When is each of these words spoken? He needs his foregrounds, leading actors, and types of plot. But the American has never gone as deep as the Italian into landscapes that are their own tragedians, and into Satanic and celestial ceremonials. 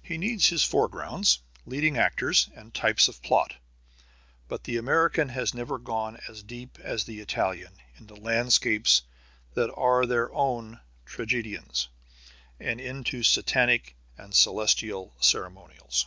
He 0.00 0.18
needs 0.18 0.50
his 0.50 0.62
foregrounds, 0.62 1.40
leading 1.66 1.96
actors, 1.98 2.48
and 2.54 2.72
types 2.72 3.08
of 3.08 3.20
plot. 3.24 3.56
But 4.46 4.62
the 4.62 4.76
American 4.76 5.30
has 5.30 5.52
never 5.52 5.78
gone 5.78 6.20
as 6.28 6.44
deep 6.44 6.78
as 6.78 7.02
the 7.02 7.18
Italian 7.18 7.72
into 7.96 8.14
landscapes 8.14 9.02
that 9.54 9.74
are 9.74 10.06
their 10.06 10.32
own 10.32 10.78
tragedians, 11.04 11.88
and 12.60 12.80
into 12.80 13.24
Satanic 13.24 13.96
and 14.16 14.32
celestial 14.32 15.16
ceremonials. 15.20 16.06